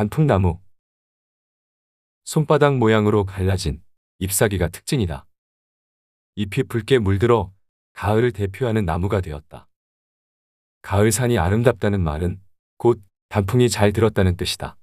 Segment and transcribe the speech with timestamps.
[0.00, 0.58] 단풍나무.
[2.24, 3.84] 손바닥 모양으로 갈라진
[4.18, 5.26] 잎사귀가 특징이다.
[6.36, 7.52] 잎이 붉게 물들어
[7.92, 9.68] 가을을 대표하는 나무가 되었다.
[10.80, 12.40] 가을산이 아름답다는 말은
[12.78, 14.78] 곧 단풍이 잘 들었다는 뜻이다.